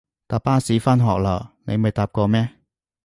[0.27, 2.49] 搭巴士返學囉，你未搭過咩？